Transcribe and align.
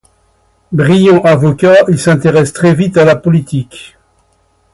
Brillant 0.71 1.21
avocat, 1.21 1.75
il 1.87 1.99
s'intéresse 1.99 2.53
très 2.53 2.73
vite 2.73 2.97
à 2.97 3.05
la 3.05 3.15
politique. 3.15 3.97